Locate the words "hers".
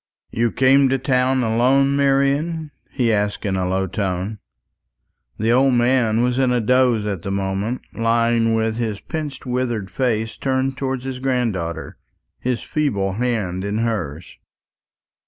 13.77-14.39